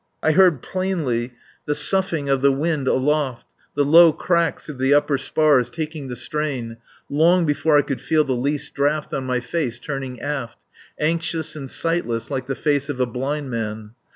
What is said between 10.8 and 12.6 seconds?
anxious and sightless like the